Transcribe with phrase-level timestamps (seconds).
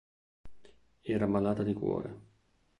[1.03, 2.19] Era malata di cuore.